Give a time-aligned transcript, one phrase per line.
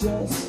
[0.00, 0.39] just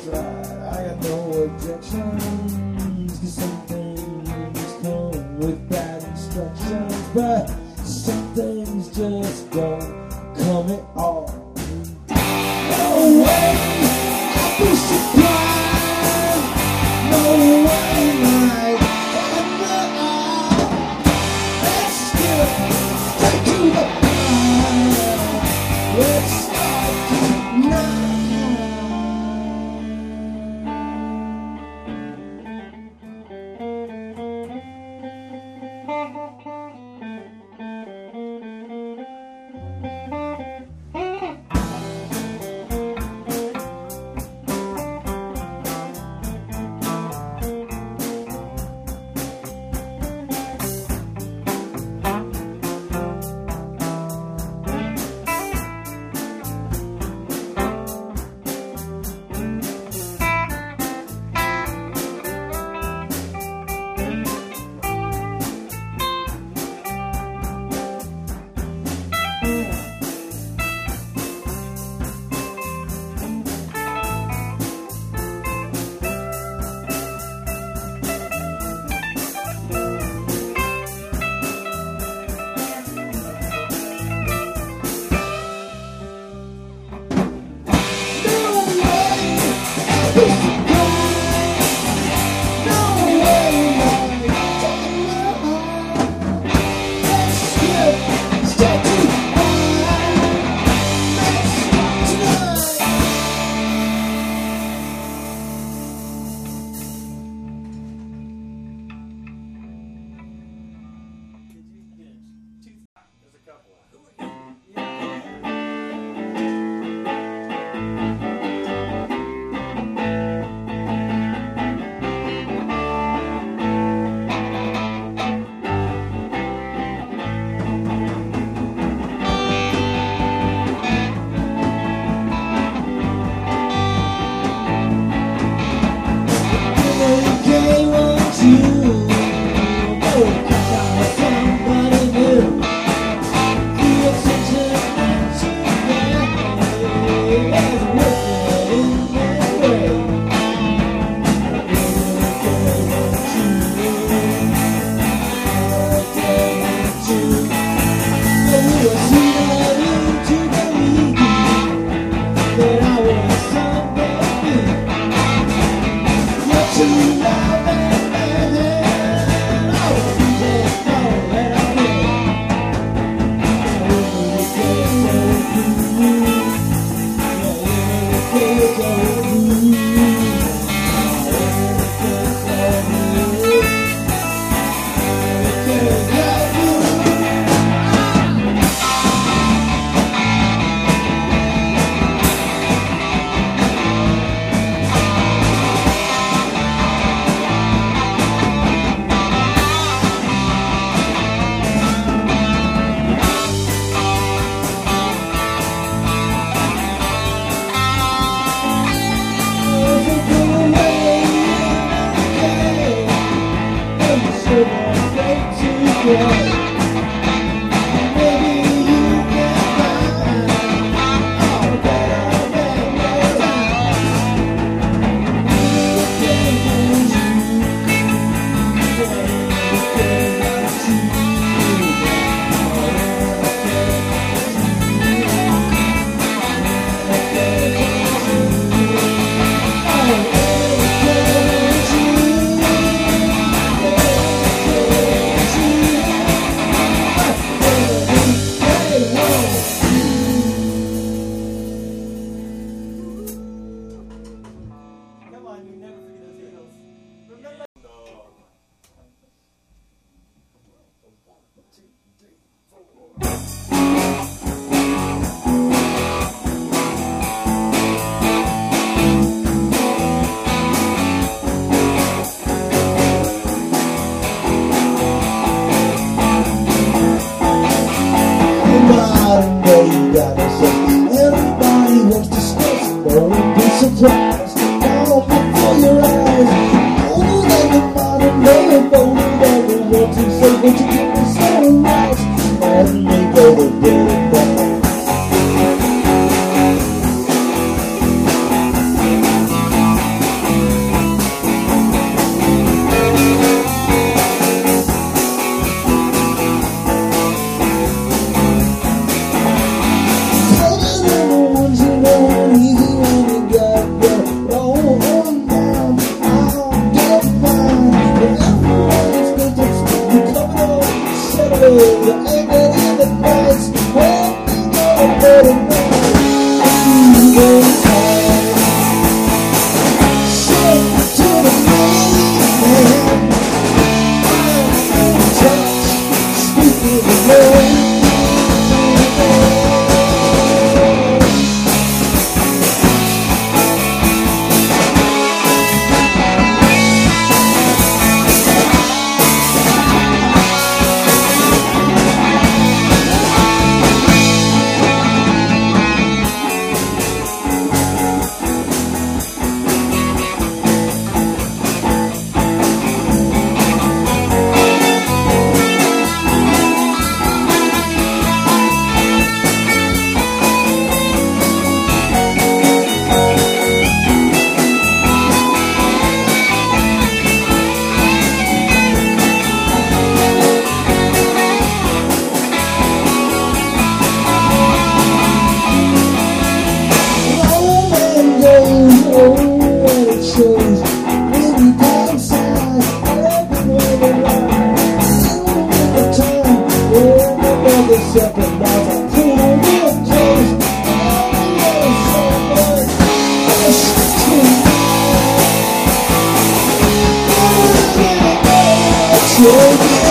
[409.42, 410.01] We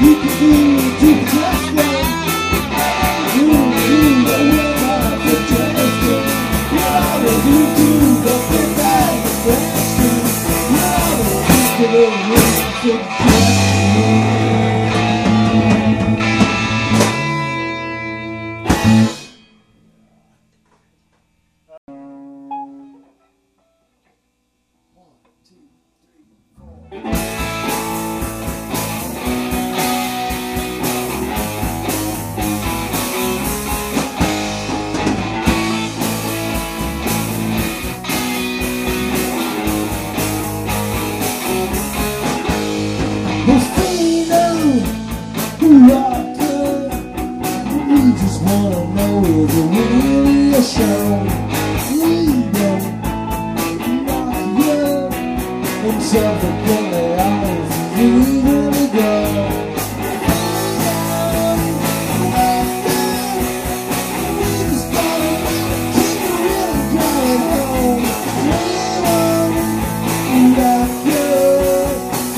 [0.00, 1.89] You can do, do the that.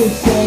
[0.02, 0.42] could say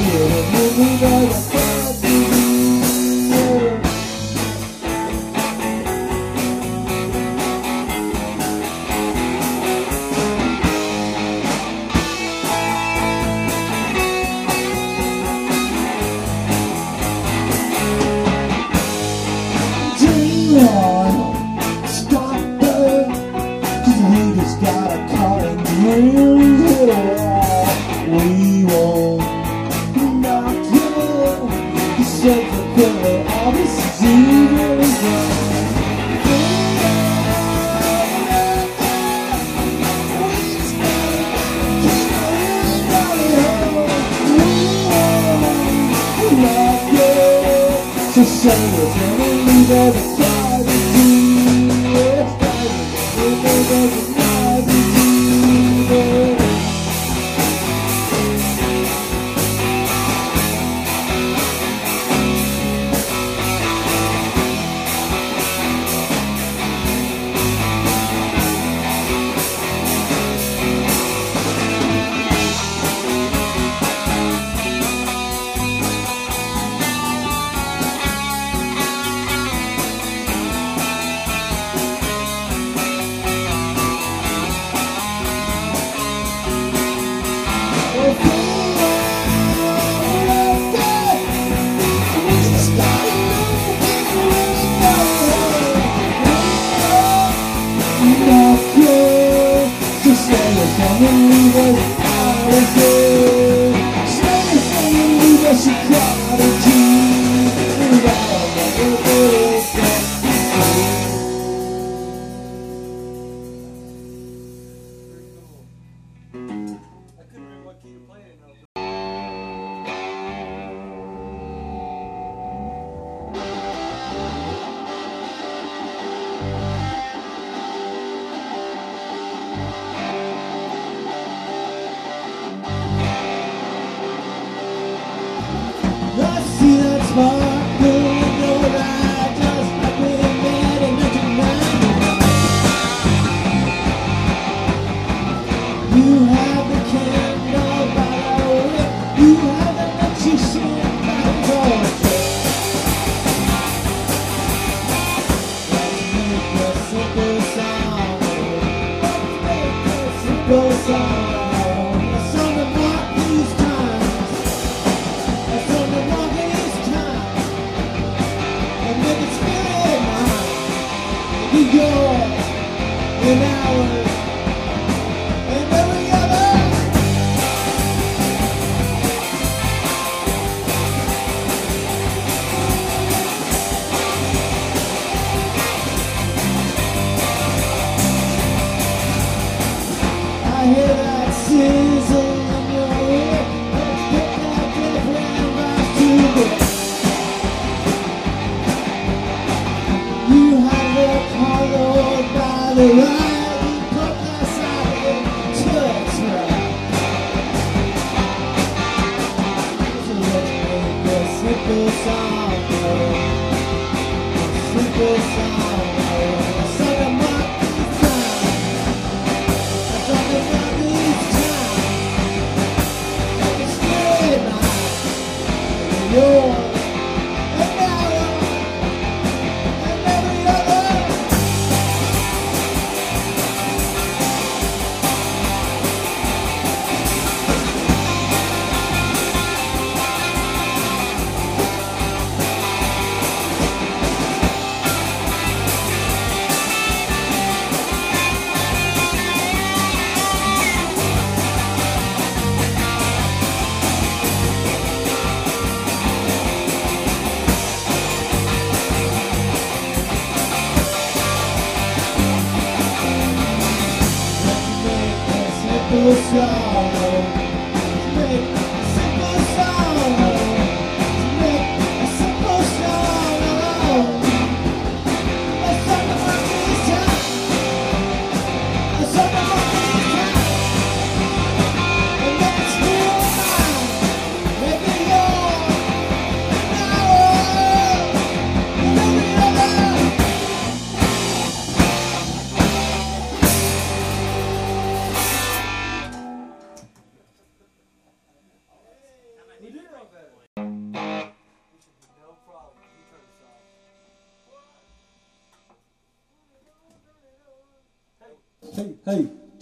[211.67, 212.44] this song.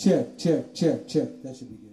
[0.03, 1.29] Check, check, check, check.
[1.43, 1.92] That should be good.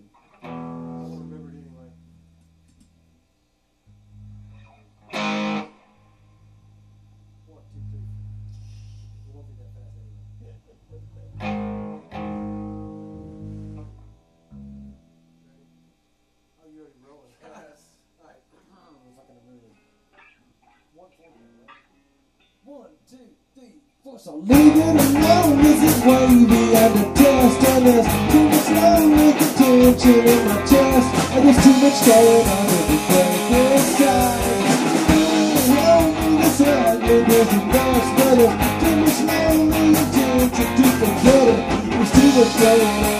[42.61, 43.20] going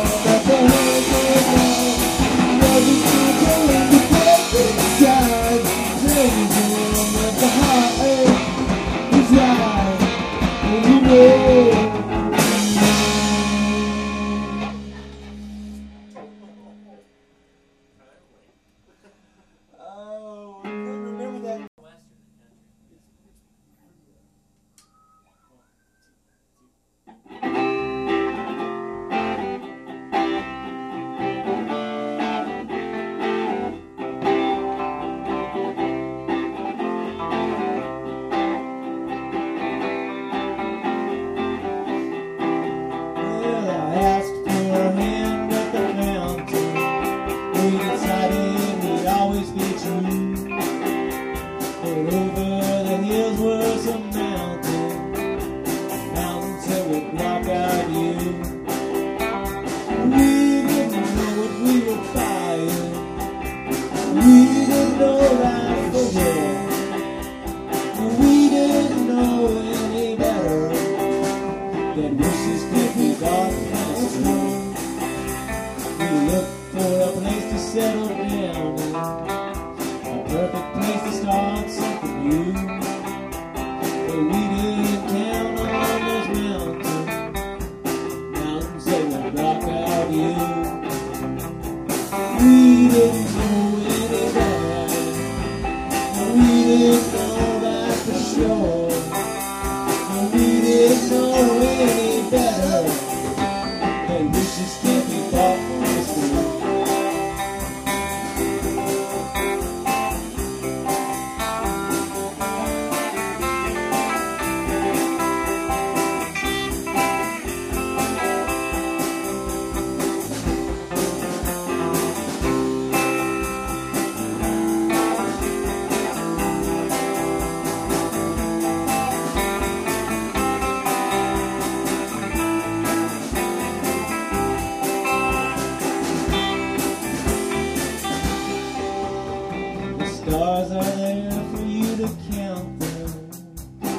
[140.21, 143.11] stars are there for you to count them,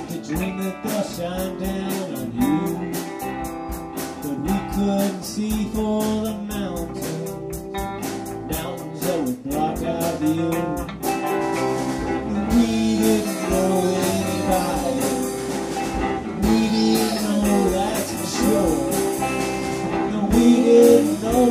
[0.08, 2.60] to dream that they'll shine down on you.
[4.22, 7.56] But we couldn't see for the mountains,
[8.54, 10.50] mountains that would block our view.
[12.54, 12.70] We
[13.02, 13.72] didn't know
[14.06, 15.10] anybody,
[16.46, 18.78] we didn't know that's for sure.
[20.30, 21.42] We didn't know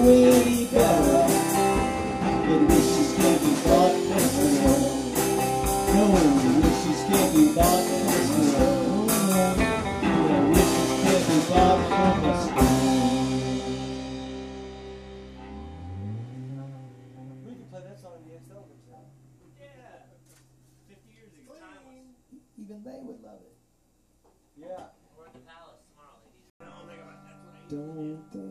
[28.02, 28.51] what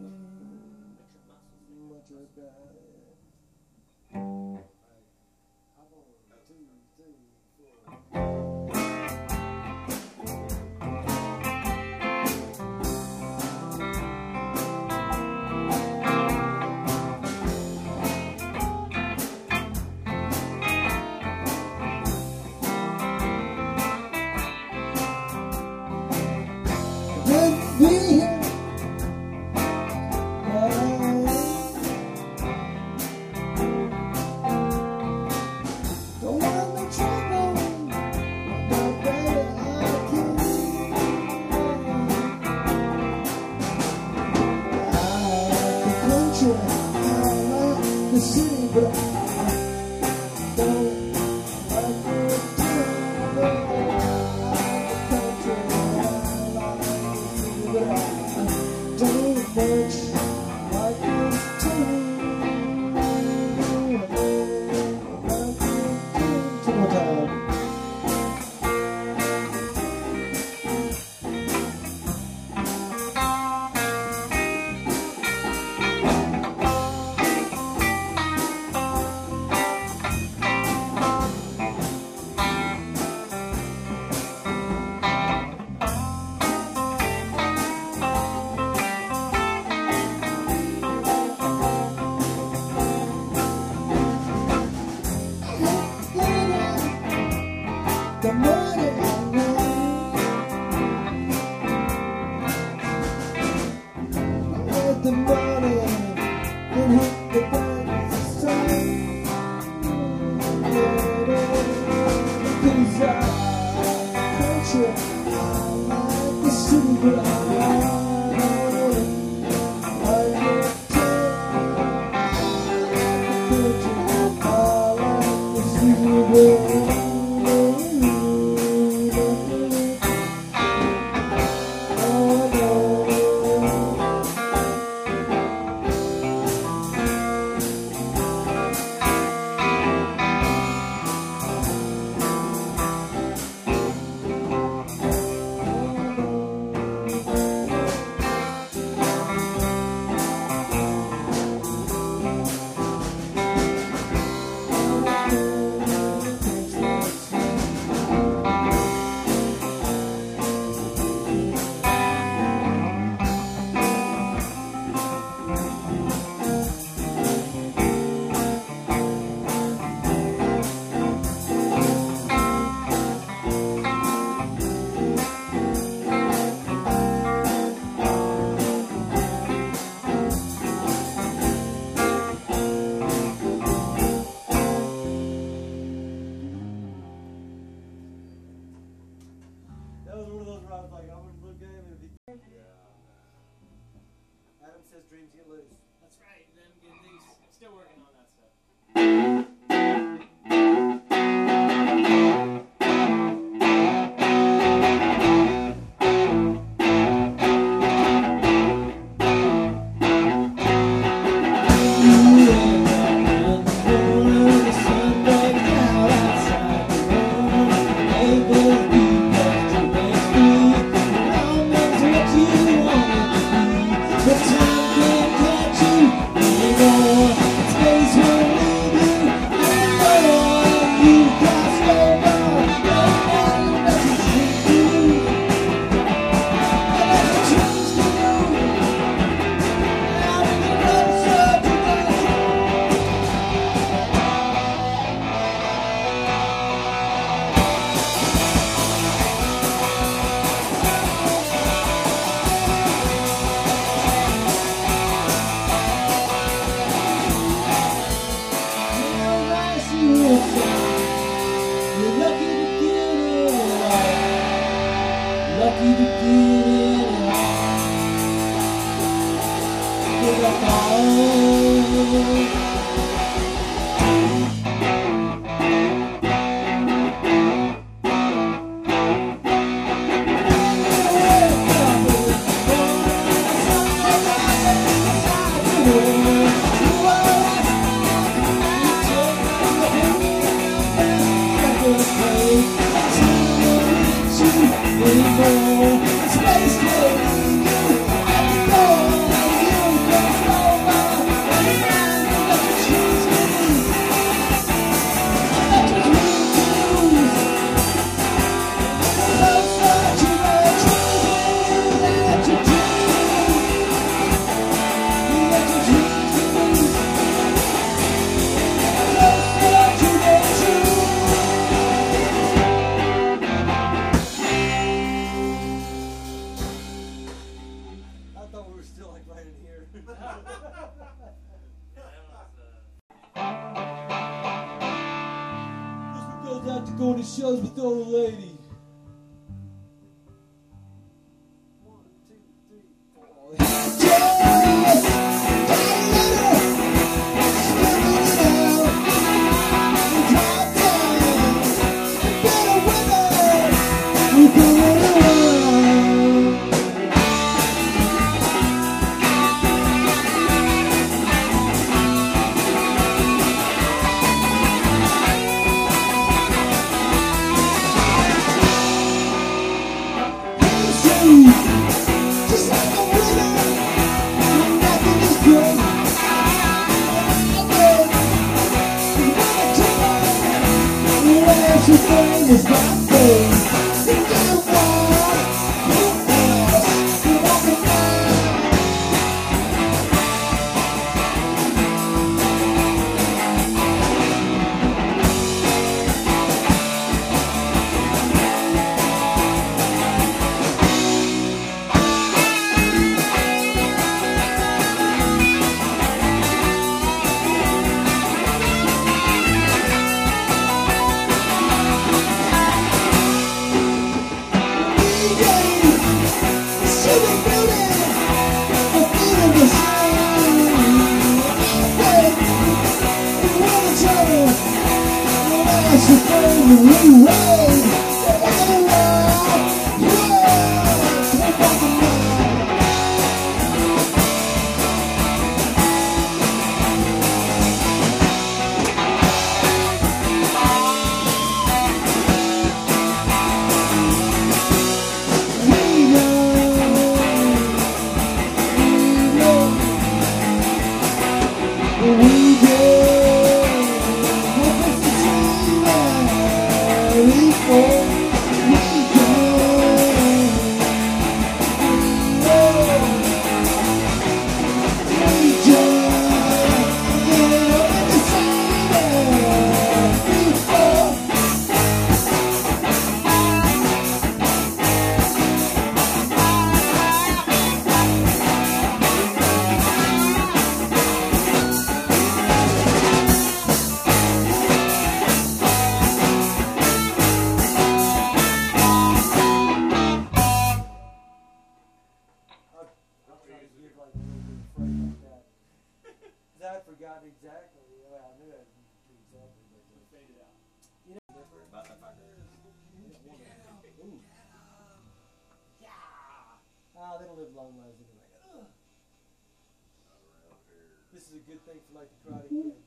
[511.61, 512.81] good thing for like the Karate Kid.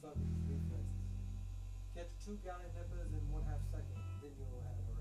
[0.00, 0.16] Fuck
[0.48, 1.04] reflexes.
[1.92, 4.99] Catch two gallon peppers in one half second, then you'll have a